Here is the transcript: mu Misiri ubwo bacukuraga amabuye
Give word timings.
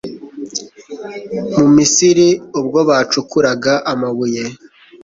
mu 1.55 1.65
Misiri 1.75 2.27
ubwo 2.59 2.79
bacukuraga 2.89 3.73
amabuye 3.91 4.43